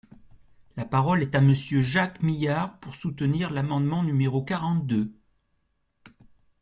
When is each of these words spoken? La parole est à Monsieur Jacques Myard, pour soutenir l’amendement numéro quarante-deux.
La 0.77 0.85
parole 0.85 1.21
est 1.21 1.35
à 1.35 1.41
Monsieur 1.41 1.83
Jacques 1.83 2.23
Myard, 2.23 2.79
pour 2.79 2.95
soutenir 2.95 3.51
l’amendement 3.51 4.01
numéro 4.01 4.41
quarante-deux. 4.43 5.11